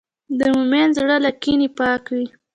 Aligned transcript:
د 0.39 0.41
مؤمن 0.53 0.87
زړه 0.97 1.15
له 1.25 1.31
کینې 1.41 1.69
پاک 1.79 2.03
وي. 2.15 2.25